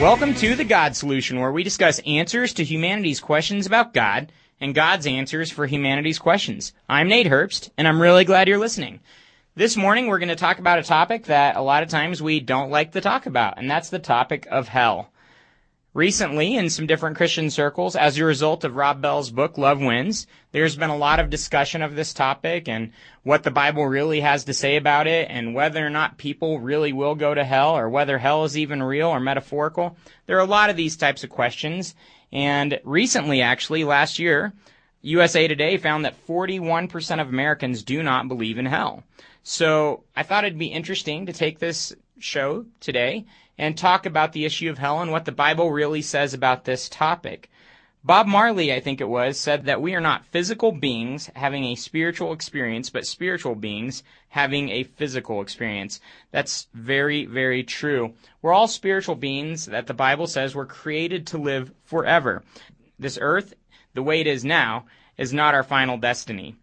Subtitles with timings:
[0.00, 4.74] Welcome to The God Solution, where we discuss answers to humanity's questions about God and
[4.74, 6.72] God's answers for humanity's questions.
[6.88, 8.98] I'm Nate Herbst, and I'm really glad you're listening.
[9.54, 12.40] This morning, we're going to talk about a topic that a lot of times we
[12.40, 15.12] don't like to talk about, and that's the topic of hell.
[15.94, 20.26] Recently, in some different Christian circles, as a result of Rob Bell's book, Love Wins,
[20.50, 22.90] there's been a lot of discussion of this topic and
[23.22, 26.92] what the Bible really has to say about it and whether or not people really
[26.92, 29.96] will go to hell or whether hell is even real or metaphorical.
[30.26, 31.94] There are a lot of these types of questions.
[32.32, 34.52] And recently, actually, last year,
[35.02, 39.04] USA Today found that 41% of Americans do not believe in hell.
[39.44, 43.26] So I thought it'd be interesting to take this show today
[43.58, 46.88] and talk about the issue of hell and what the Bible really says about this
[46.88, 47.50] topic.
[48.06, 51.74] Bob Marley, I think it was, said that we are not physical beings having a
[51.74, 56.00] spiritual experience, but spiritual beings having a physical experience.
[56.30, 58.12] That's very, very true.
[58.42, 62.42] We're all spiritual beings that the Bible says were created to live forever.
[62.98, 63.54] This earth,
[63.94, 64.84] the way it is now,
[65.16, 66.56] is not our final destiny.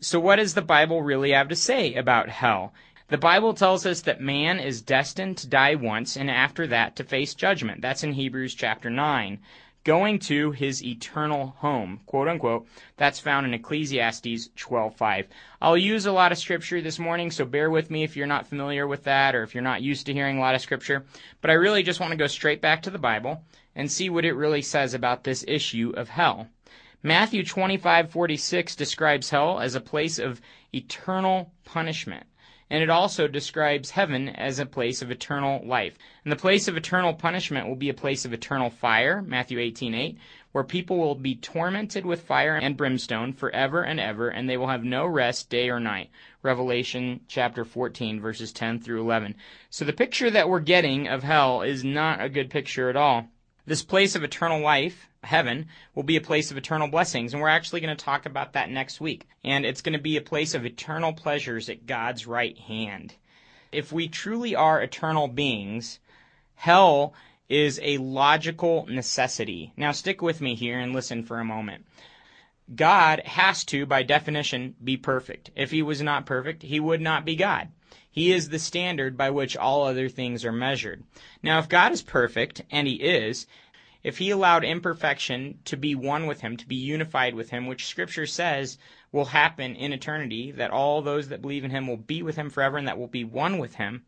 [0.00, 2.72] So what does the Bible really have to say about hell?
[3.12, 7.04] The Bible tells us that man is destined to die once and after that to
[7.04, 7.82] face judgment.
[7.82, 9.38] That's in Hebrews chapter 9.
[9.84, 12.66] Going to his eternal home, quote unquote.
[12.96, 15.26] That's found in Ecclesiastes 12:5.
[15.60, 18.46] I'll use a lot of scripture this morning, so bear with me if you're not
[18.46, 21.04] familiar with that or if you're not used to hearing a lot of scripture,
[21.42, 23.44] but I really just want to go straight back to the Bible
[23.76, 26.48] and see what it really says about this issue of hell.
[27.02, 30.40] Matthew 25:46 describes hell as a place of
[30.72, 32.24] eternal punishment
[32.72, 35.98] and it also describes heaven as a place of eternal life.
[36.24, 40.16] And the place of eternal punishment will be a place of eternal fire, Matthew 18:8,
[40.52, 44.68] where people will be tormented with fire and brimstone forever and ever, and they will
[44.68, 46.08] have no rest day or night.
[46.42, 49.34] Revelation chapter 14 verses 10 through 11.
[49.68, 53.28] So the picture that we're getting of hell is not a good picture at all.
[53.64, 57.48] This place of eternal life, heaven, will be a place of eternal blessings, and we're
[57.48, 59.28] actually going to talk about that next week.
[59.44, 63.14] And it's going to be a place of eternal pleasures at God's right hand.
[63.70, 66.00] If we truly are eternal beings,
[66.54, 67.14] hell
[67.48, 69.72] is a logical necessity.
[69.76, 71.86] Now stick with me here and listen for a moment.
[72.74, 75.50] God has to, by definition, be perfect.
[75.54, 77.68] If he was not perfect, he would not be God.
[78.12, 81.02] He is the standard by which all other things are measured.
[81.42, 83.46] Now, if God is perfect, and He is,
[84.02, 87.86] if He allowed imperfection to be one with Him, to be unified with Him, which
[87.86, 88.76] Scripture says
[89.12, 92.50] will happen in eternity, that all those that believe in Him will be with Him
[92.50, 94.04] forever and that will be one with Him,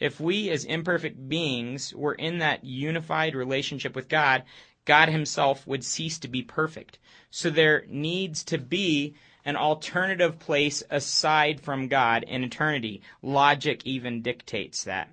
[0.00, 4.42] if we as imperfect beings were in that unified relationship with God,
[4.84, 6.98] God Himself would cease to be perfect.
[7.30, 9.14] So there needs to be
[9.46, 13.00] an alternative place aside from God in eternity.
[13.22, 15.08] Logic even dictates that.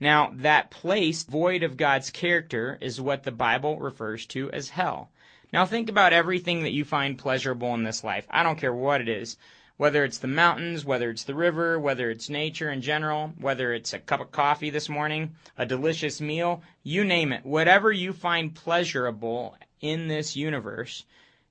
[0.00, 5.10] Now, that place void of God's character is what the Bible refers to as hell.
[5.52, 8.26] Now, think about everything that you find pleasurable in this life.
[8.30, 9.36] I don't care what it is.
[9.76, 13.92] Whether it's the mountains, whether it's the river, whether it's nature in general, whether it's
[13.92, 17.44] a cup of coffee this morning, a delicious meal, you name it.
[17.44, 21.04] Whatever you find pleasurable in this universe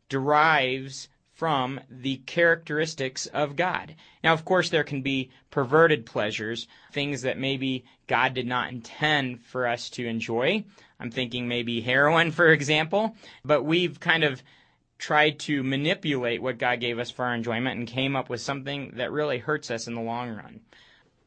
[0.10, 3.96] derives from the characteristics of God.
[4.24, 9.42] Now, of course, there can be perverted pleasures, things that maybe God did not intend
[9.42, 10.64] for us to enjoy.
[11.00, 14.44] I'm thinking maybe heroin, for example, but we've kind of
[15.00, 18.94] tried to manipulate what God gave us for our enjoyment and came up with something
[18.96, 20.62] that really hurts us in the long run.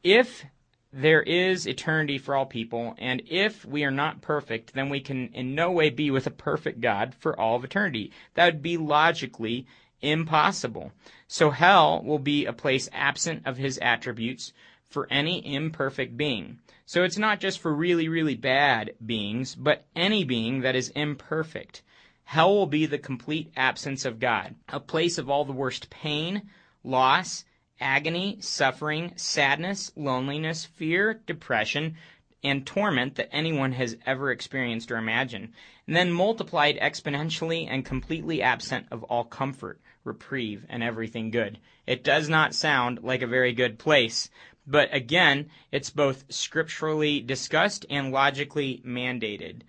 [0.03, 0.45] If
[0.93, 5.27] there is eternity for all people, and if we are not perfect, then we can
[5.33, 8.11] in no way be with a perfect God for all of eternity.
[8.33, 9.67] That would be logically
[10.01, 10.91] impossible.
[11.27, 14.53] So hell will be a place absent of his attributes
[14.87, 16.59] for any imperfect being.
[16.85, 21.81] So it's not just for really, really bad beings, but any being that is imperfect.
[22.23, 26.49] Hell will be the complete absence of God, a place of all the worst pain,
[26.83, 27.45] loss,
[27.79, 31.95] agony, suffering, sadness, loneliness, fear, depression,
[32.43, 35.53] and torment that anyone has ever experienced or imagined,
[35.85, 41.59] and then multiplied exponentially and completely absent of all comfort, reprieve, and everything good.
[41.85, 44.29] It does not sound like a very good place,
[44.65, 49.61] but again, it's both scripturally discussed and logically mandated.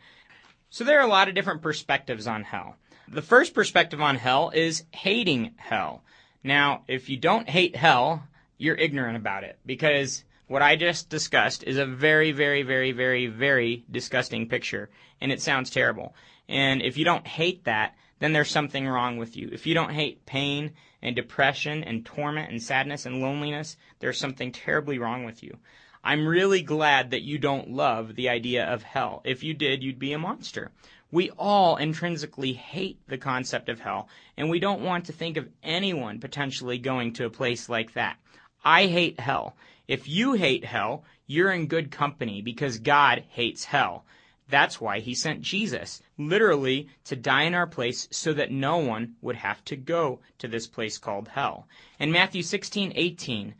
[0.70, 2.76] So there are a lot of different perspectives on hell.
[3.06, 6.02] The first perspective on hell is hating hell.
[6.42, 8.24] Now, if you don't hate hell,
[8.58, 13.26] you're ignorant about it because what I just discussed is a very, very, very, very,
[13.26, 14.90] very disgusting picture,
[15.20, 16.14] and it sounds terrible.
[16.48, 19.48] And if you don't hate that, then there's something wrong with you.
[19.52, 20.72] If you don't hate pain
[21.02, 25.56] and depression and torment and sadness and loneliness, there's something terribly wrong with you.
[26.02, 29.20] I'm really glad that you don't love the idea of hell.
[29.24, 30.70] If you did, you'd be a monster.
[31.10, 35.48] We all intrinsically hate the concept of hell, and we don't want to think of
[35.62, 38.18] anyone potentially going to a place like that.
[38.64, 39.56] I hate hell.
[39.86, 44.04] If you hate hell, you're in good company because God hates hell.
[44.48, 49.16] That's why he sent Jesus, literally to die in our place so that no one
[49.20, 51.68] would have to go to this place called hell.
[51.98, 53.54] In Matthew 16:18,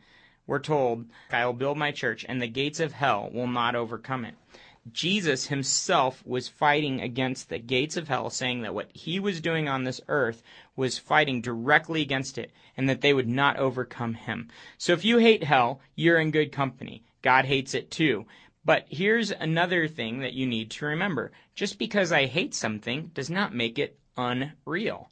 [0.47, 4.25] we're told, I will build my church and the gates of hell will not overcome
[4.25, 4.33] it.
[4.91, 9.69] Jesus himself was fighting against the gates of hell, saying that what he was doing
[9.69, 10.41] on this earth
[10.75, 14.47] was fighting directly against it, and that they would not overcome him.
[14.77, 17.03] So if you hate hell, you're in good company.
[17.21, 18.25] God hates it too.
[18.65, 21.31] But here's another thing that you need to remember.
[21.55, 25.09] Just because I hate something does not make it unreal.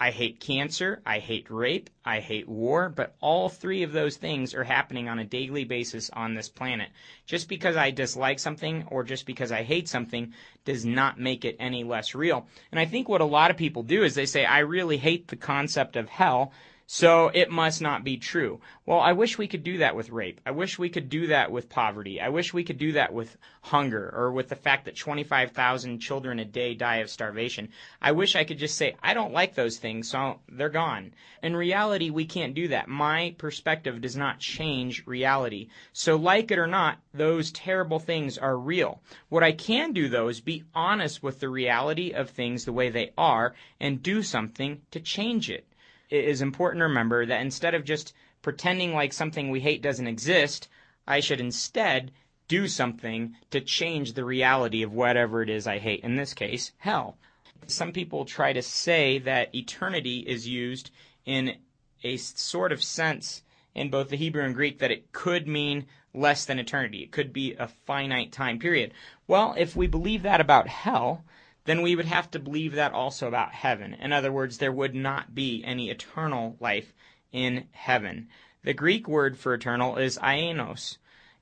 [0.00, 4.54] I hate cancer, I hate rape, I hate war, but all three of those things
[4.54, 6.90] are happening on a daily basis on this planet.
[7.26, 10.32] Just because I dislike something or just because I hate something
[10.64, 12.46] does not make it any less real.
[12.70, 15.26] And I think what a lot of people do is they say, I really hate
[15.26, 16.52] the concept of hell,
[16.90, 18.58] so it must not be true.
[18.86, 20.40] Well, I wish we could do that with rape.
[20.46, 22.18] I wish we could do that with poverty.
[22.18, 26.38] I wish we could do that with hunger or with the fact that 25,000 children
[26.38, 27.68] a day die of starvation.
[28.00, 31.12] I wish I could just say, I don't like those things, so they're gone.
[31.42, 32.88] In reality, we can't do that.
[32.88, 35.68] My perspective does not change reality.
[35.92, 39.02] So like it or not, those terrible things are real.
[39.28, 42.88] What I can do though is be honest with the reality of things the way
[42.88, 45.66] they are and do something to change it
[46.10, 50.06] it is important to remember that instead of just pretending like something we hate doesn't
[50.06, 50.68] exist,
[51.06, 52.12] I should instead
[52.48, 56.02] do something to change the reality of whatever it is I hate.
[56.02, 57.18] In this case, hell.
[57.66, 60.90] Some people try to say that eternity is used
[61.26, 61.56] in
[62.02, 63.42] a sort of sense
[63.74, 67.02] in both the Hebrew and Greek that it could mean less than eternity.
[67.02, 68.94] It could be a finite time period.
[69.26, 71.24] Well, if we believe that about hell,
[71.68, 73.94] then we would have to believe that also about heaven.
[73.94, 76.94] In other words, there would not be any eternal life
[77.30, 78.28] in heaven.
[78.62, 80.96] The Greek word for eternal is aionios.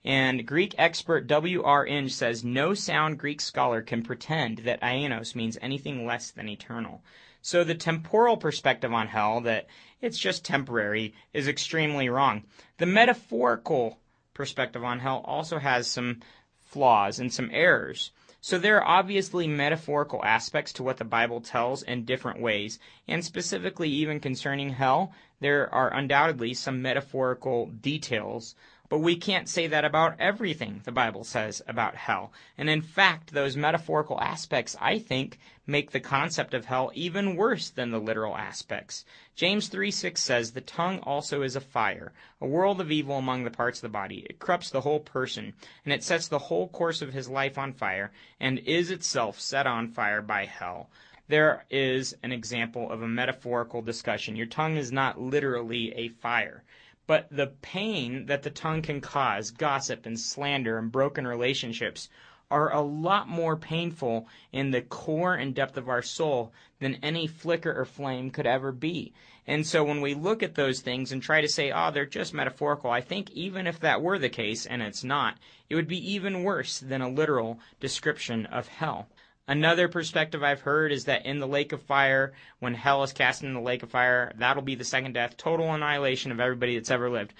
[0.04, 1.86] And Greek expert W.R.
[1.86, 7.02] Inge says no sound Greek scholar can pretend that aionios means anything less than eternal.
[7.42, 9.66] So the temporal perspective on hell, that
[10.00, 12.44] it's just temporary, is extremely wrong.
[12.78, 13.98] The metaphorical
[14.34, 16.20] perspective on hell also has some
[16.58, 18.10] flaws and some errors.
[18.46, 22.78] So there are obviously metaphorical aspects to what the Bible tells in different ways,
[23.08, 28.54] and specifically even concerning hell, there are undoubtedly some metaphorical details
[28.88, 32.32] but we can't say that about everything the Bible says about hell.
[32.56, 37.70] And in fact, those metaphorical aspects, I think, make the concept of hell even worse
[37.70, 39.04] than the literal aspects.
[39.34, 43.44] James 3 6 says, The tongue also is a fire, a world of evil among
[43.44, 44.26] the parts of the body.
[44.30, 45.54] It corrupts the whole person,
[45.84, 49.66] and it sets the whole course of his life on fire, and is itself set
[49.66, 50.90] on fire by hell
[51.28, 54.36] there is an example of a metaphorical discussion.
[54.36, 56.62] Your tongue is not literally a fire.
[57.06, 62.08] But the pain that the tongue can cause, gossip and slander and broken relationships,
[62.50, 67.26] are a lot more painful in the core and depth of our soul than any
[67.26, 69.12] flicker or flame could ever be.
[69.46, 72.34] And so when we look at those things and try to say, oh, they're just
[72.34, 75.38] metaphorical, I think even if that were the case, and it's not,
[75.70, 79.08] it would be even worse than a literal description of hell.
[79.48, 83.44] Another perspective I've heard is that in the lake of fire, when hell is cast
[83.44, 86.90] in the lake of fire, that'll be the second death, total annihilation of everybody that's
[86.90, 87.32] ever lived.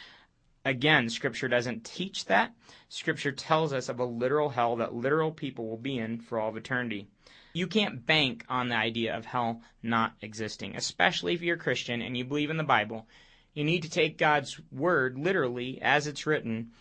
[0.65, 2.55] Again, Scripture doesn't teach that.
[2.89, 6.51] Scripture tells us of a literal hell that literal people will be in for all
[6.51, 7.09] of eternity.
[7.53, 12.03] You can't bank on the idea of hell not existing, especially if you're a Christian
[12.03, 13.09] and you believe in the Bible.
[13.53, 16.73] You need to take God's word literally as it's written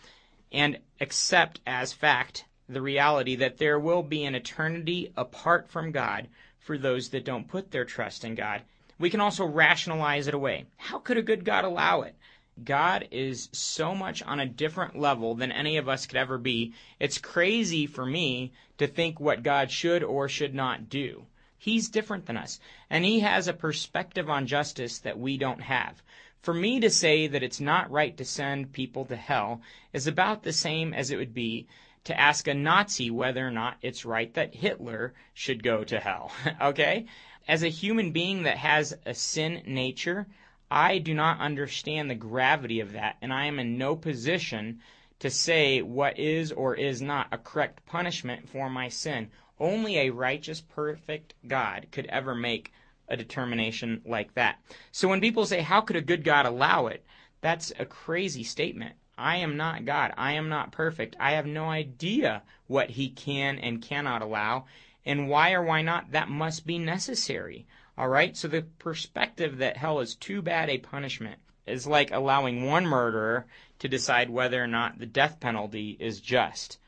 [0.52, 6.28] and accept as fact the reality that there will be an eternity apart from God
[6.58, 8.62] for those that don't put their trust in God.
[8.98, 10.66] We can also rationalize it away.
[10.76, 12.16] How could a good God allow it?
[12.64, 16.72] God is so much on a different level than any of us could ever be.
[16.98, 21.26] It's crazy for me to think what God should or should not do.
[21.58, 22.58] He's different than us,
[22.88, 26.02] and He has a perspective on justice that we don't have.
[26.40, 29.60] For me to say that it's not right to send people to hell
[29.92, 31.66] is about the same as it would be
[32.06, 36.30] to ask a Nazi whether or not it's right that Hitler should go to hell.
[36.60, 37.06] okay?
[37.48, 40.26] As a human being that has a sin nature,
[40.70, 44.80] I do not understand the gravity of that, and I am in no position
[45.18, 49.30] to say what is or is not a correct punishment for my sin.
[49.58, 52.72] Only a righteous, perfect God could ever make
[53.08, 54.58] a determination like that.
[54.92, 57.04] So when people say, How could a good God allow it?
[57.40, 58.94] That's a crazy statement.
[59.18, 60.12] I am not God.
[60.16, 61.16] I am not perfect.
[61.18, 64.66] I have no idea what He can and cannot allow,
[65.04, 67.66] and why or why not that must be necessary.
[67.96, 68.36] All right?
[68.36, 73.46] So the perspective that hell is too bad a punishment is like allowing one murderer
[73.78, 76.78] to decide whether or not the death penalty is just.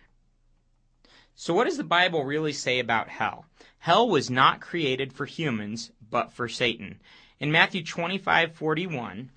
[1.35, 3.47] So what does the Bible really say about hell?
[3.79, 7.01] Hell was not created for humans, but for Satan.
[7.39, 9.29] In Matthew 25:41,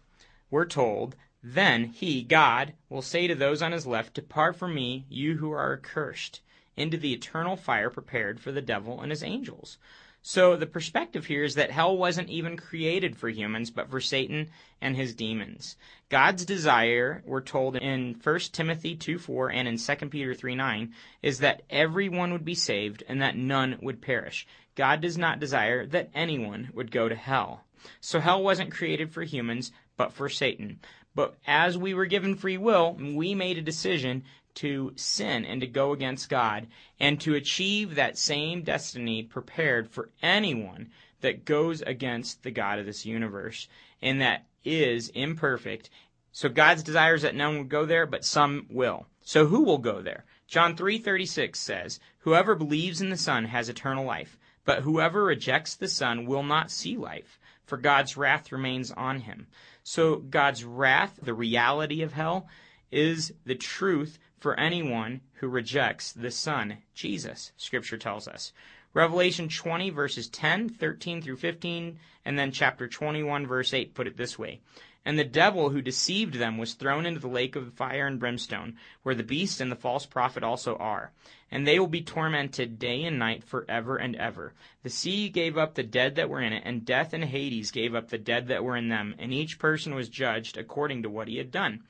[0.49, 5.05] we're told, "Then he, God, will say to those on his left, Depart from me,
[5.09, 6.41] you who are accursed,
[6.75, 9.77] into the eternal fire prepared for the devil and his angels."
[10.23, 14.51] So the perspective here is that hell wasn't even created for humans, but for Satan
[14.79, 15.77] and his demons.
[16.09, 20.93] God's desire, we're told in 1 Timothy 2:4 and in 2 Peter 3:9,
[21.23, 24.45] is that everyone would be saved and that none would perish.
[24.75, 27.65] God does not desire that anyone would go to hell.
[27.99, 30.79] So hell wasn't created for humans, but for Satan.
[31.13, 34.23] But as we were given free will, we made a decision
[34.55, 36.67] to sin and to go against God
[36.99, 40.91] and to achieve that same destiny prepared for anyone
[41.21, 43.67] that goes against the God of this universe
[44.01, 45.89] and that is imperfect.
[46.31, 49.07] So God's desire is that none would go there, but some will.
[49.21, 50.25] So who will go there?
[50.47, 55.87] John 3:36 says, "Whoever believes in the Son has eternal life, but whoever rejects the
[55.87, 59.47] Son will not see life, for God's wrath remains on him."
[59.83, 62.47] So God's wrath, the reality of hell,
[62.91, 68.53] is the truth for anyone who rejects the Son, Jesus, Scripture tells us.
[68.93, 74.17] Revelation 20, verses 10, 13 through 15, and then chapter 21, verse 8 put it
[74.17, 74.59] this way.
[75.03, 78.77] And the devil who deceived them was thrown into the lake of fire and brimstone,
[79.01, 81.11] where the beast and the false prophet also are.
[81.49, 84.53] And they will be tormented day and night forever and ever.
[84.83, 87.95] The sea gave up the dead that were in it, and death and Hades gave
[87.95, 91.27] up the dead that were in them, and each person was judged according to what
[91.27, 91.81] he had done.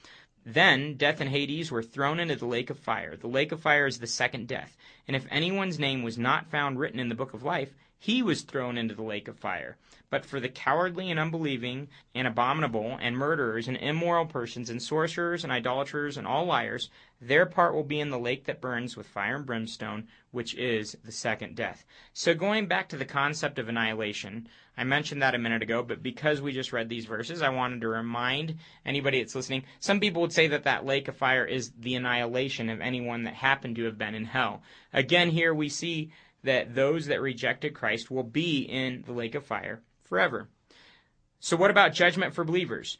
[0.45, 3.15] Then death and Hades were thrown into the lake of fire.
[3.15, 4.75] The lake of fire is the second death.
[5.07, 8.41] And if anyone's name was not found written in the book of life, he was
[8.41, 9.77] thrown into the lake of fire.
[10.09, 15.43] But for the cowardly and unbelieving, and abominable, and murderers, and immoral persons, and sorcerers,
[15.43, 16.89] and idolaters, and all liars,
[17.21, 20.97] their part will be in the lake that burns with fire and brimstone, which is
[21.05, 21.85] the second death.
[22.11, 26.01] So going back to the concept of annihilation, I mentioned that a minute ago, but
[26.01, 29.65] because we just read these verses, I wanted to remind anybody that's listening.
[29.79, 33.35] Some people would say that that lake of fire is the annihilation of anyone that
[33.35, 34.63] happened to have been in hell.
[34.91, 36.11] Again, here we see
[36.43, 40.47] that those that rejected Christ will be in the lake of fire forever.
[41.39, 42.97] So, what about judgment for believers?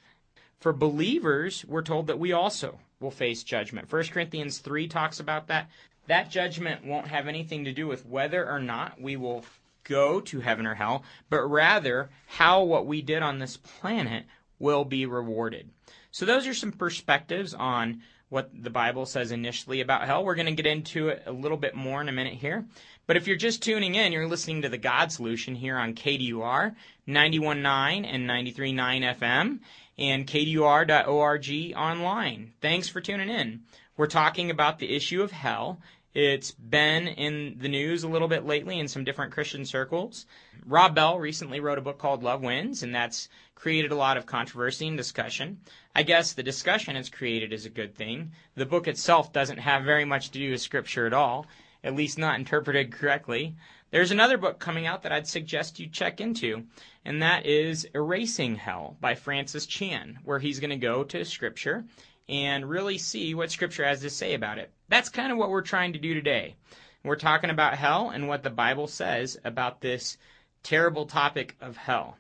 [0.60, 3.92] For believers, we're told that we also will face judgment.
[3.92, 5.70] 1 Corinthians 3 talks about that.
[6.08, 9.46] That judgment won't have anything to do with whether or not we will
[9.84, 14.26] go to heaven or hell, but rather how what we did on this planet
[14.60, 15.70] will be rewarded.
[16.12, 20.24] So, those are some perspectives on what the Bible says initially about hell.
[20.24, 22.66] We're going to get into it a little bit more in a minute here.
[23.06, 26.74] But if you're just tuning in, you're listening to the God Solution here on KDUR
[27.10, 29.60] 91.9 and 93.9 FM
[29.98, 32.54] and KDUR.org online.
[32.62, 33.64] Thanks for tuning in.
[33.98, 35.82] We're talking about the issue of hell
[36.13, 40.25] it's been in the news a little bit lately in some different Christian circles.
[40.65, 44.25] Rob Bell recently wrote a book called Love Wins, and that's created a lot of
[44.25, 45.60] controversy and discussion.
[45.96, 48.32] I guess the discussion it's created is a good thing.
[48.56, 51.46] The book itself doesn't have very much to do with Scripture at all,
[51.84, 53.56] at least not interpreted correctly.
[53.91, 56.65] There's another book coming out that I'd suggest you check into,
[57.06, 61.86] and that is Erasing Hell by Francis Chan, where he's going to go to Scripture
[62.32, 64.72] and really see what Scripture has to say about it.
[64.88, 66.56] That's kind of what we're trying to do today.
[67.04, 70.18] We're talking about hell and what the Bible says about this
[70.64, 72.18] terrible topic of hell.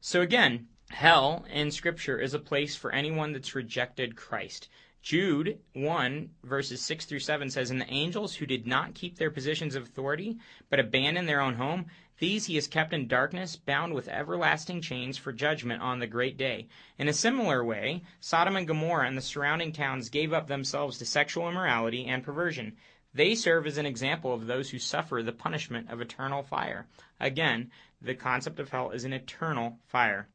[0.00, 4.70] So again, hell in Scripture is a place for anyone that's rejected Christ.
[5.02, 9.30] Jude 1, verses 6 through 7 says, And the angels who did not keep their
[9.30, 10.38] positions of authority,
[10.70, 11.86] but abandoned their own home,
[12.20, 16.36] these he has kept in darkness, bound with everlasting chains for judgment on the great
[16.36, 16.68] day.
[16.98, 21.06] In a similar way, Sodom and Gomorrah and the surrounding towns gave up themselves to
[21.06, 22.76] sexual immorality and perversion.
[23.12, 26.86] They serve as an example of those who suffer the punishment of eternal fire.
[27.18, 30.28] Again, the concept of hell is an eternal fire.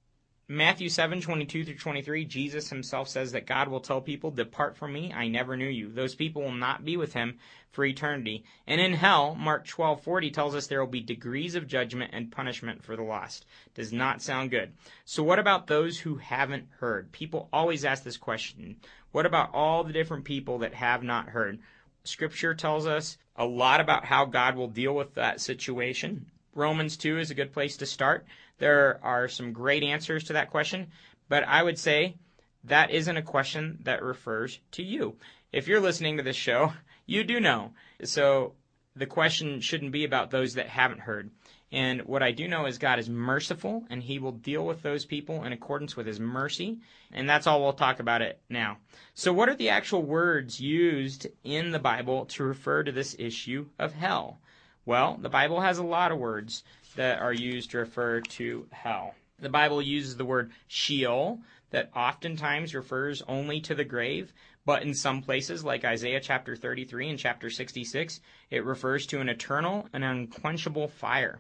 [0.48, 4.94] Matthew 7, 22 through 23, Jesus himself says that God will tell people, Depart from
[4.94, 5.92] me, I never knew you.
[5.92, 7.40] Those people will not be with him
[7.72, 8.44] for eternity.
[8.68, 12.32] And in hell, Mark 12, 40 tells us there will be degrees of judgment and
[12.32, 13.48] punishment for the lost.
[13.74, 14.74] Does not sound good.
[15.04, 17.12] So what about those who haven't heard?
[17.12, 18.76] People always ask this question.
[19.12, 21.58] What about all the different people that have not heard?
[22.04, 26.28] Scripture tells us a lot about how God will deal with that situation.
[26.56, 28.26] Romans 2 is a good place to start.
[28.58, 30.88] There are some great answers to that question,
[31.28, 32.16] but I would say
[32.64, 35.18] that isn't a question that refers to you.
[35.52, 36.74] If you're listening to this show,
[37.06, 37.74] you do know.
[38.04, 38.54] So
[38.96, 41.30] the question shouldn't be about those that haven't heard.
[41.72, 45.04] And what I do know is God is merciful and he will deal with those
[45.04, 46.80] people in accordance with his mercy.
[47.12, 48.78] And that's all we'll talk about it now.
[49.14, 53.68] So what are the actual words used in the Bible to refer to this issue
[53.78, 54.40] of hell?
[54.86, 56.64] Well, the Bible has a lot of words
[56.96, 59.16] that are used to refer to hell.
[59.40, 61.40] The Bible uses the word Sheol
[61.72, 64.32] that oftentimes refers only to the grave,
[64.64, 69.28] but in some places, like Isaiah chapter 33 and chapter 66, it refers to an
[69.28, 71.40] eternal and unquenchable fire.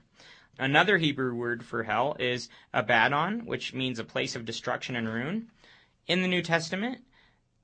[0.57, 5.49] Another Hebrew word for hell is Abaddon, which means a place of destruction and ruin.
[6.07, 7.03] In the New Testament,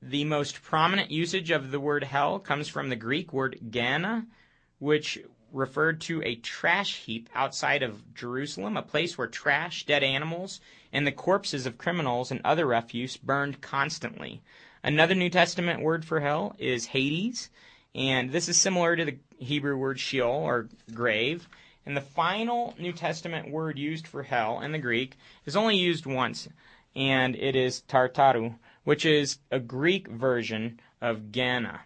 [0.02, 4.28] the most prominent usage of the word hell comes from the Greek word Gehenna,
[4.80, 5.20] which
[5.52, 10.62] referred to a trash heap outside of Jerusalem, a place where trash, dead animals,
[10.94, 14.42] and the corpses of criminals and other refuse burned constantly.
[14.84, 17.50] Another New Testament word for hell is Hades,
[17.94, 21.48] and this is similar to the Hebrew word Sheol or grave.
[21.86, 26.06] And the final New Testament word used for hell in the Greek is only used
[26.06, 26.48] once,
[26.96, 31.82] and it is Tartaru, which is a Greek version of Gehenna.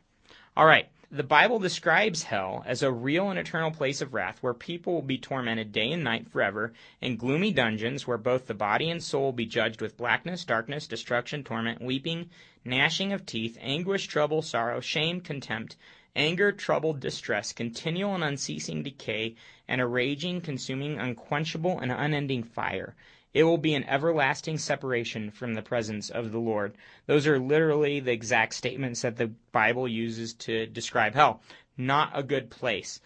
[0.58, 4.54] All right, the Bible describes hell as a real and eternal place of wrath where
[4.54, 8.90] people will be tormented day and night forever in gloomy dungeons where both the body
[8.90, 12.30] and soul will be judged with blackness, darkness, destruction, torment, weeping,
[12.66, 15.78] gnashing of teeth, anguish, trouble, sorrow, shame, contempt,
[16.18, 19.36] anger, trouble, distress, continual and unceasing decay,
[19.70, 22.94] and a raging, consuming, unquenchable, and unending fire.
[23.36, 26.78] It will be an everlasting separation from the presence of the Lord.
[27.06, 31.42] Those are literally the exact statements that the Bible uses to describe hell.
[31.76, 33.02] Not a good place.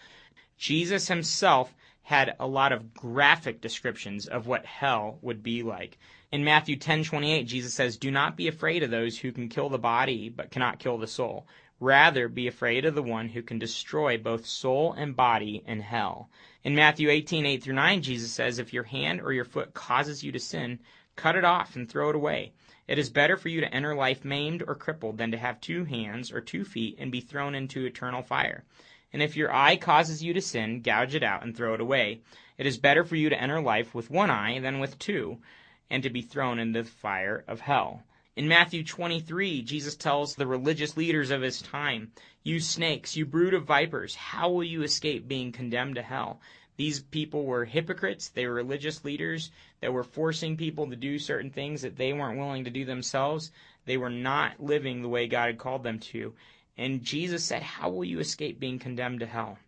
[0.56, 5.98] Jesus himself had a lot of graphic descriptions of what hell would be like.
[6.30, 9.78] In Matthew 10:28, Jesus says, "Do not be afraid of those who can kill the
[9.78, 11.44] body but cannot kill the soul.
[11.80, 16.30] Rather be afraid of the one who can destroy both soul and body in hell."
[16.62, 20.30] In Matthew 18:8 through 9, Jesus says, If your hand or your foot causes you
[20.32, 20.78] to sin,
[21.16, 22.52] cut it off and throw it away.
[22.86, 25.84] It is better for you to enter life maimed or crippled than to have two
[25.84, 28.64] hands or two feet and be thrown into eternal fire.
[29.10, 32.20] And if your eye causes you to sin, gouge it out and throw it away.
[32.58, 35.40] It is better for you to enter life with one eye than with two,
[35.88, 38.02] and to be thrown into the fire of hell.
[38.36, 42.12] In Matthew 23, Jesus tells the religious leaders of his time,
[42.44, 46.40] You snakes, you brood of vipers, how will you escape being condemned to hell?
[46.76, 48.28] These people were hypocrites.
[48.28, 52.38] They were religious leaders that were forcing people to do certain things that they weren't
[52.38, 53.50] willing to do themselves.
[53.84, 56.32] They were not living the way God had called them to.
[56.78, 59.58] And Jesus said, How will you escape being condemned to hell?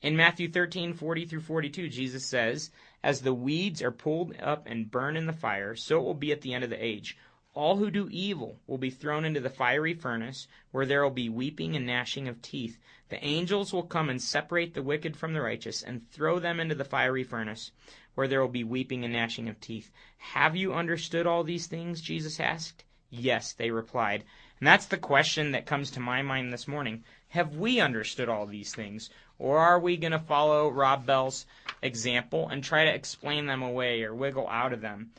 [0.00, 2.70] In Matthew 13, 40 through 42, Jesus says,
[3.02, 6.32] As the weeds are pulled up and burned in the fire, so it will be
[6.32, 7.16] at the end of the age.
[7.54, 11.28] All who do evil will be thrown into the fiery furnace, where there will be
[11.28, 12.78] weeping and gnashing of teeth.
[13.08, 16.74] The angels will come and separate the wicked from the righteous, and throw them into
[16.74, 17.72] the fiery furnace,
[18.14, 19.90] where there will be weeping and gnashing of teeth.
[20.18, 22.00] Have you understood all these things?
[22.00, 22.84] Jesus asked.
[23.10, 24.24] Yes, they replied.
[24.60, 27.04] And that's the question that comes to my mind this morning.
[27.28, 29.08] Have we understood all these things?
[29.38, 31.46] Or are we going to follow Rob Bell's
[31.80, 35.12] example and try to explain them away or wiggle out of them?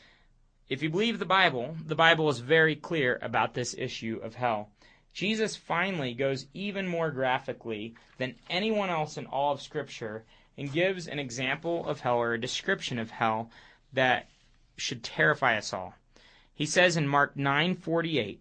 [0.69, 4.69] If you believe the Bible, the Bible is very clear about this issue of hell.
[5.13, 11.07] Jesus finally goes even more graphically than anyone else in all of Scripture and gives
[11.07, 13.49] an example of hell or a description of hell
[13.93, 14.29] that
[14.77, 15.95] should terrify us all.
[16.53, 18.37] He says in Mark 9:48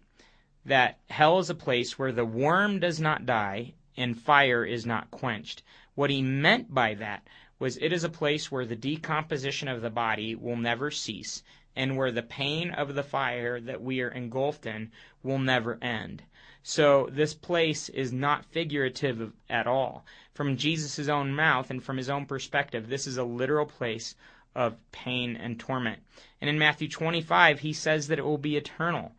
[0.65, 5.09] that hell is a place where the worm does not die and fire is not
[5.09, 5.63] quenched.
[5.95, 9.89] What he meant by that was it is a place where the decomposition of the
[9.89, 11.41] body will never cease
[11.79, 14.91] and where the pain of the fire that we are engulfed in
[15.23, 16.21] will never end.
[16.61, 20.05] So this place is not figurative at all.
[20.33, 24.15] From Jesus' own mouth and from his own perspective, this is a literal place
[24.53, 26.01] of pain and torment.
[26.41, 29.13] And in Matthew 25, he says that it will be eternal.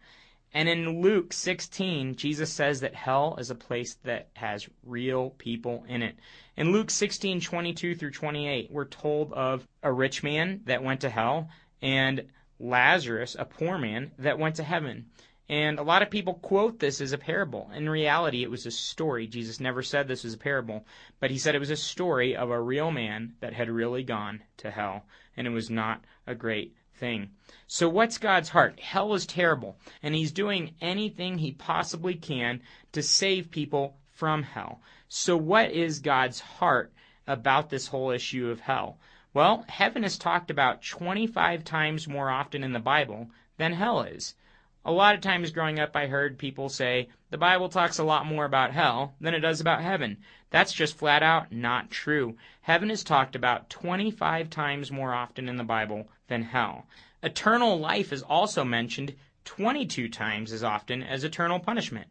[0.53, 5.87] And in Luke 16, Jesus says that hell is a place that has real people
[5.89, 6.17] in it.
[6.59, 11.09] In Luke 16, 22 through 28, we're told of a rich man that went to
[11.09, 11.49] hell
[11.81, 12.27] and
[12.61, 15.07] Lazarus, a poor man, that went to heaven.
[15.49, 17.71] And a lot of people quote this as a parable.
[17.75, 19.27] In reality, it was a story.
[19.27, 20.87] Jesus never said this was a parable,
[21.19, 24.45] but he said it was a story of a real man that had really gone
[24.59, 27.31] to hell, and it was not a great thing.
[27.67, 28.79] So, what's God's heart?
[28.79, 32.61] Hell is terrible, and he's doing anything he possibly can
[32.93, 34.83] to save people from hell.
[35.09, 36.93] So, what is God's heart
[37.27, 38.99] about this whole issue of hell?
[39.33, 44.35] Well, heaven is talked about 25 times more often in the Bible than hell is.
[44.85, 48.27] A lot of times growing up, I heard people say, the Bible talks a lot
[48.27, 50.17] more about hell than it does about heaven.
[50.51, 52.37] That's just flat out not true.
[52.63, 56.87] Heaven is talked about 25 times more often in the Bible than hell.
[57.23, 59.15] Eternal life is also mentioned
[59.45, 62.09] 22 times as often as eternal punishment.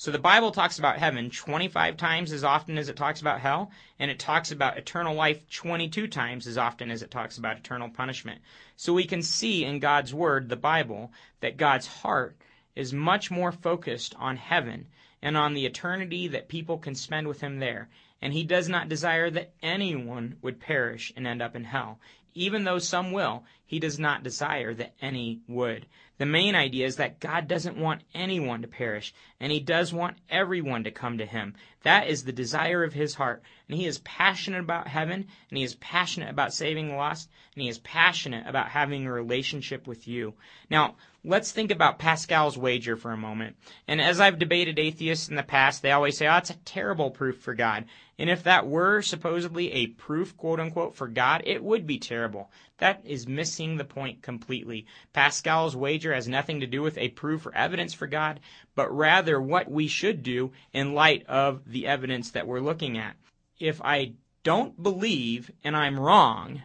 [0.00, 3.72] So the Bible talks about heaven 25 times as often as it talks about hell,
[3.98, 7.88] and it talks about eternal life 22 times as often as it talks about eternal
[7.88, 8.40] punishment.
[8.76, 12.36] So we can see in God's Word, the Bible, that God's heart
[12.76, 14.86] is much more focused on heaven
[15.20, 17.88] and on the eternity that people can spend with Him there.
[18.22, 21.98] And He does not desire that anyone would perish and end up in hell.
[22.34, 25.86] Even though some will, He does not desire that any would.
[26.18, 30.18] The main idea is that God doesn't want anyone to perish, and He does want
[30.28, 31.54] everyone to come to Him.
[31.84, 33.42] That is the desire of His heart.
[33.68, 37.62] And He is passionate about heaven, and He is passionate about saving the lost, and
[37.62, 40.34] He is passionate about having a relationship with you.
[40.68, 43.56] Now, let's think about Pascal's wager for a moment.
[43.86, 47.10] And as I've debated atheists in the past, they always say, oh, it's a terrible
[47.10, 47.84] proof for God.
[48.18, 52.50] And if that were supposedly a proof, quote unquote, for God, it would be terrible.
[52.78, 54.86] That is missing the point completely.
[55.12, 58.40] Pascal's wager has nothing to do with a proof or evidence for God,
[58.74, 63.14] but rather what we should do in light of the evidence that we're looking at.
[63.60, 66.62] If I don't believe and I'm wrong,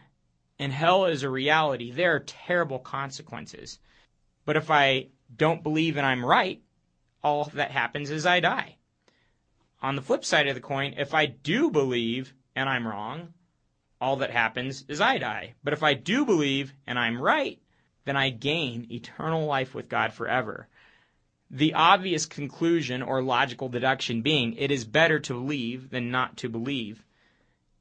[0.58, 3.80] and hell is a reality, there are terrible consequences.
[4.46, 6.62] But if I don't believe and I'm right,
[7.24, 8.78] all that happens is I die.
[9.84, 13.34] On the flip side of the coin, if I do believe and I'm wrong,
[14.00, 15.56] all that happens is I die.
[15.62, 17.60] But if I do believe and I'm right,
[18.06, 20.70] then I gain eternal life with God forever.
[21.52, 26.48] The obvious conclusion or logical deduction being it is better to believe than not to
[26.50, 27.04] believe.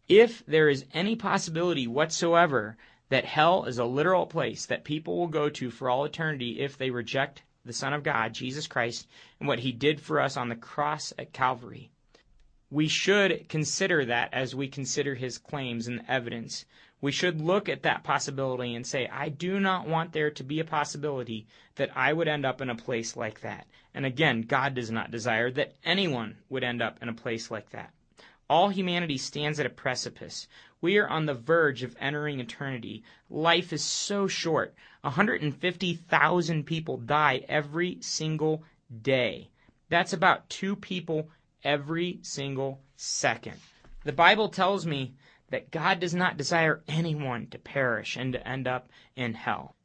[0.09, 2.77] If there is any possibility whatsoever
[3.11, 6.77] that hell is a literal place that people will go to for all eternity if
[6.77, 9.07] they reject the Son of God, Jesus Christ,
[9.38, 11.90] and what he did for us on the cross at Calvary,
[12.70, 16.64] we should consider that as we consider his claims and evidence.
[17.01, 20.61] We should look at that possibility and say, I do not want there to be
[20.61, 23.66] a possibility that I would end up in a place like that.
[23.92, 27.70] And again, God does not desire that anyone would end up in a place like
[27.70, 27.92] that.
[28.53, 30.47] All humanity stands at a precipice.
[30.83, 33.03] We are on the verge of entering eternity.
[33.31, 34.75] Life is so short.
[35.01, 38.62] 150,000 people die every single
[39.01, 39.49] day.
[39.88, 41.31] That's about two people
[41.65, 43.57] every single second.
[44.05, 45.15] The Bible tells me
[45.49, 49.77] that God does not desire anyone to perish and to end up in hell.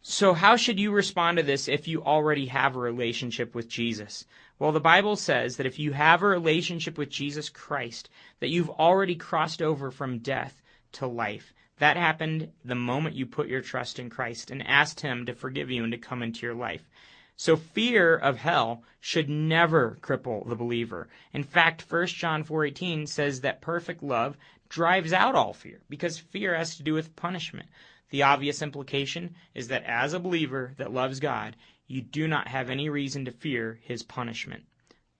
[0.00, 4.24] So, how should you respond to this if you already have a relationship with Jesus?
[4.58, 8.08] Well, the Bible says that if you have a relationship with Jesus Christ,
[8.40, 10.60] that you've already crossed over from death
[10.92, 11.54] to life.
[11.78, 15.70] That happened the moment you put your trust in Christ and asked Him to forgive
[15.70, 16.88] you and to come into your life.
[17.36, 21.08] So fear of hell should never cripple the believer.
[21.32, 24.36] In fact, 1 John 4:18 says that perfect love
[24.68, 27.68] drives out all fear because fear has to do with punishment.
[28.10, 31.54] The obvious implication is that as a believer that loves God,
[31.88, 34.64] you do not have any reason to fear his punishment.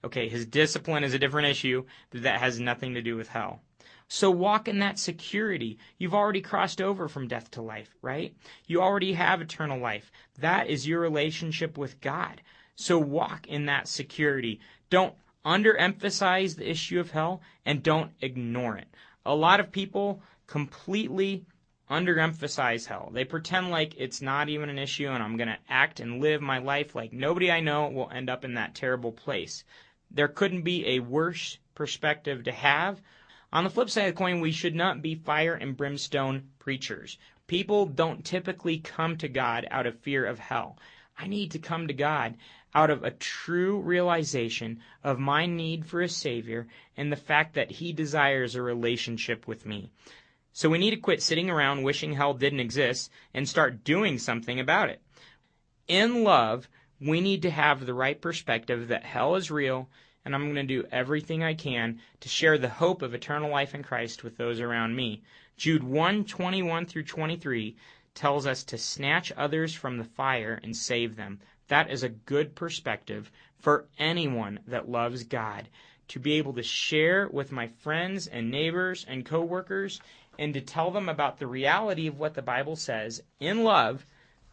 [0.05, 3.63] Okay, his discipline is a different issue that has nothing to do with hell.
[4.07, 5.79] So walk in that security.
[5.99, 8.35] You've already crossed over from death to life, right?
[8.67, 10.11] You already have eternal life.
[10.39, 12.41] That is your relationship with God.
[12.77, 14.61] So walk in that security.
[14.89, 18.89] Don't underemphasize the issue of hell and don't ignore it.
[19.27, 21.45] A lot of people completely
[21.91, 23.11] underemphasize hell.
[23.13, 26.41] They pretend like it's not even an issue and I'm going to act and live
[26.41, 29.65] my life like nobody I know will end up in that terrible place.
[30.11, 33.01] There couldn't be a worse perspective to have
[33.51, 37.17] on the flip side of the coin, we should not be fire and brimstone preachers.
[37.47, 40.77] People don't typically come to God out of fear of hell.
[41.17, 42.37] I need to come to God
[42.75, 47.71] out of a true realization of my need for a Savior and the fact that
[47.71, 49.91] He desires a relationship with me.
[50.59, 54.59] So we need to quit sitting around wishing hell didn't exist and start doing something
[54.59, 55.01] about it.
[55.87, 56.69] In love,
[57.01, 59.89] we need to have the right perspective that hell is real
[60.25, 63.73] and I'm going to do everything I can to share the hope of eternal life
[63.73, 65.23] in Christ with those around me.
[65.57, 67.77] Jude 1 21 through 23
[68.17, 71.39] tells us to snatch others from the fire and save them.
[71.69, 75.69] That is a good perspective for anyone that loves God.
[76.09, 80.01] To be able to share with my friends and neighbors and coworkers
[80.39, 84.07] and to tell them about the reality of what the Bible says in love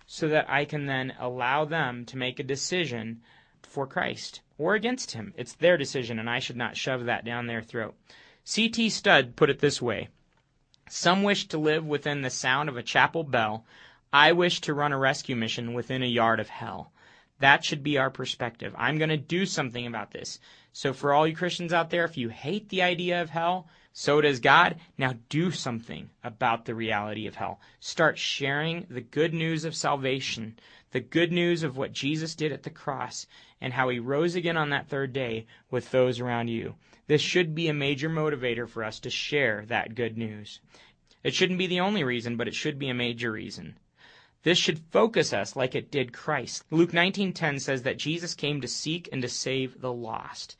[0.07, 3.21] so that I can then allow them to make a decision
[3.61, 5.33] for Christ or against him.
[5.37, 7.95] It's their decision, and I should not shove that down their throat.
[8.43, 8.89] C.T.
[8.89, 10.09] Studd put it this way
[10.87, 13.65] Some wish to live within the sound of a chapel bell.
[14.13, 16.91] I wish to run a rescue mission within a yard of hell.
[17.39, 18.73] That should be our perspective.
[18.77, 20.39] I'm going to do something about this.
[20.71, 23.67] So for all you Christians out there, if you hate the idea of hell,
[23.97, 24.75] so does God.
[24.97, 27.61] Now do something about the reality of hell.
[27.79, 30.59] Start sharing the good news of salvation,
[30.91, 33.25] the good news of what Jesus did at the cross,
[33.61, 36.75] and how he rose again on that third day with those around you.
[37.07, 40.59] This should be a major motivator for us to share that good news.
[41.23, 43.77] It shouldn't be the only reason, but it should be a major reason.
[44.45, 46.65] This should focus us like it did Christ.
[46.69, 50.55] Luke 19:10 says that Jesus came to seek and to save the lost.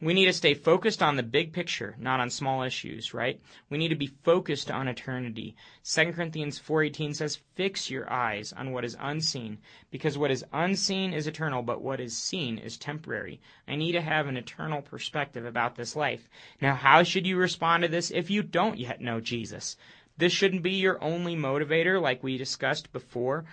[0.00, 3.40] We need to stay focused on the big picture, not on small issues, right?
[3.70, 5.54] We need to be focused on eternity.
[5.84, 9.58] 2 Corinthians 4:18 says, "Fix your eyes on what is unseen,
[9.92, 14.00] because what is unseen is eternal, but what is seen is temporary." I need to
[14.00, 16.28] have an eternal perspective about this life.
[16.60, 19.76] Now, how should you respond to this if you don't yet know Jesus?
[20.16, 23.44] This shouldn't be your only motivator like we discussed before.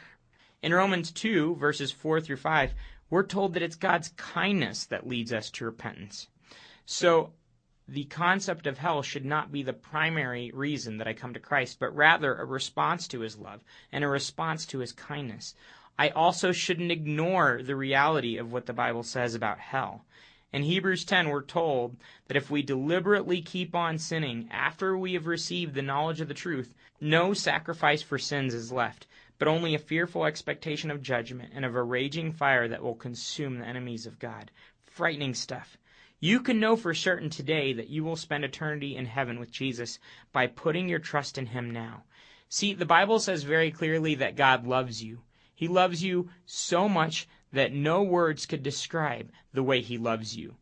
[0.62, 2.74] In Romans 2 verses 4 through 5,
[3.10, 6.28] we're told that it's God's kindness that leads us to repentance.
[6.86, 7.34] So
[7.88, 11.80] the concept of hell should not be the primary reason that I come to Christ,
[11.80, 15.56] but rather a response to his love and a response to his kindness.
[15.98, 20.06] I also shouldn't ignore the reality of what the Bible says about hell.
[20.51, 21.95] In Hebrews 10, we're told
[22.27, 26.33] that if we deliberately keep on sinning after we have received the knowledge of the
[26.33, 29.05] truth, no sacrifice for sins is left,
[29.38, 33.59] but only a fearful expectation of judgment and of a raging fire that will consume
[33.59, 34.49] the enemies of God.
[34.81, 35.77] Frightening stuff.
[36.19, 39.99] You can know for certain today that you will spend eternity in heaven with Jesus
[40.33, 42.03] by putting your trust in Him now.
[42.49, 45.21] See, the Bible says very clearly that God loves you.
[45.53, 50.55] He loves you so much that no words could describe the way He loves you.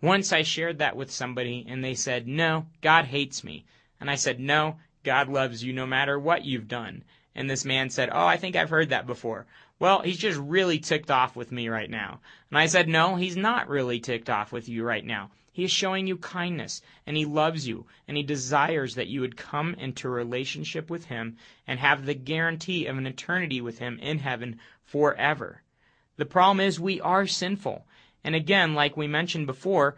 [0.00, 3.64] Once I shared that with somebody and they said, No, God hates me.
[4.00, 7.04] And I said, No, God loves you no matter what you've done.
[7.36, 9.46] And this man said, Oh, I think I've heard that before.
[9.78, 12.20] Well, he's just really ticked off with me right now.
[12.50, 15.30] And I said, No, he's not really ticked off with you right now.
[15.52, 19.36] He is showing you kindness, and he loves you, and he desires that you would
[19.36, 24.20] come into relationship with him and have the guarantee of an eternity with him in
[24.20, 25.62] heaven forever.
[26.16, 27.86] The problem is we are sinful.
[28.22, 29.96] And again, like we mentioned before,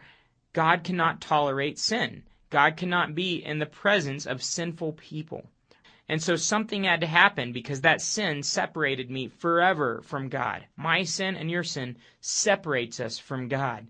[0.53, 2.23] God cannot tolerate sin.
[2.51, 5.51] God cannot be in the presence of sinful people.
[6.09, 10.67] And so something had to happen because that sin separated me forever from God.
[10.77, 13.89] My sin and your sin separates us from God.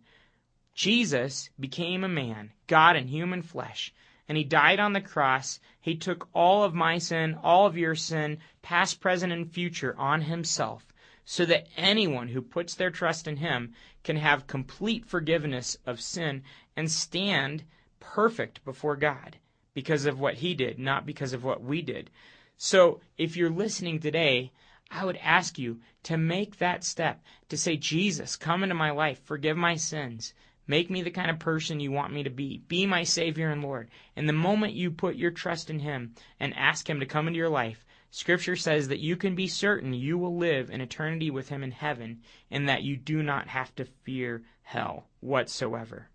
[0.74, 3.92] Jesus became a man, God in human flesh,
[4.28, 5.60] and he died on the cross.
[5.80, 10.22] He took all of my sin, all of your sin, past, present, and future on
[10.22, 10.86] himself
[11.24, 16.42] so that anyone who puts their trust in him can have complete forgiveness of sin
[16.76, 17.64] and stand
[18.00, 19.36] perfect before God
[19.72, 22.10] because of what he did, not because of what we did.
[22.56, 24.52] So if you're listening today,
[24.90, 29.20] I would ask you to make that step to say, Jesus, come into my life,
[29.24, 30.34] forgive my sins.
[30.66, 32.62] Make me the kind of person you want me to be.
[32.68, 33.90] Be my Savior and Lord.
[34.16, 37.38] And the moment you put your trust in Him and ask Him to come into
[37.38, 37.84] your life,
[38.16, 41.72] Scripture says that you can be certain you will live in eternity with Him in
[41.72, 46.06] heaven and that you do not have to fear hell whatsoever.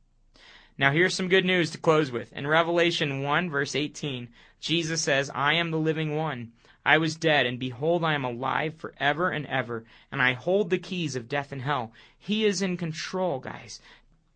[0.77, 2.31] Now here's some good news to close with.
[2.31, 4.29] In Revelation 1 verse 18,
[4.61, 6.53] Jesus says, I am the living one.
[6.85, 10.79] I was dead, and behold, I am alive forever and ever, and I hold the
[10.79, 11.91] keys of death and hell.
[12.17, 13.81] He is in control, guys.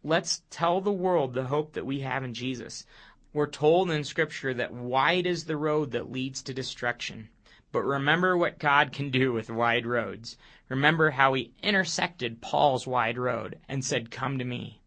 [0.04, 2.86] Let's tell the world the hope that we have in Jesus.
[3.32, 7.30] We're told in Scripture that wide is the road that leads to destruction.
[7.74, 10.38] But remember what God can do with wide roads.
[10.70, 14.80] Remember how He intersected Paul's wide road and said, Come to me.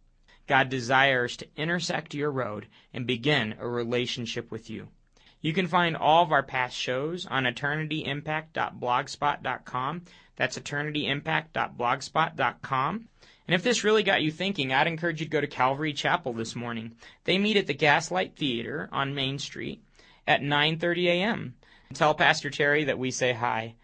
[0.47, 4.87] God desires to intersect your road and begin a relationship with you.
[5.41, 10.03] You can find all of our past shows on eternityimpact.blogspot.com.
[10.37, 13.09] That's eternityimpact.blogspot.com.
[13.49, 16.33] And if this really got you thinking, I'd encourage you to go to Calvary Chapel
[16.33, 16.95] this morning.
[17.25, 19.83] They meet at the Gaslight Theater on Main Street
[20.27, 21.55] at 9:30 a.m.
[21.95, 23.75] Tell Pastor Terry that we say hi.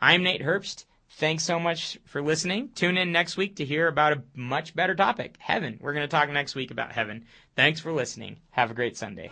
[0.00, 0.84] I'm Nate Herbst.
[1.10, 2.70] Thanks so much for listening.
[2.74, 5.78] Tune in next week to hear about a much better topic heaven.
[5.80, 7.24] We're going to talk next week about heaven.
[7.56, 8.36] Thanks for listening.
[8.50, 9.30] Have a great Sunday.